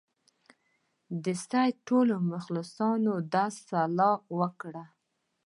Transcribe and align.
د 1.23 1.25
سید 1.43 1.75
ټولو 1.87 2.15
مخلصانو 2.31 3.13
دا 3.33 3.45
سلا 3.67 4.11
ورکړه. 4.37 4.83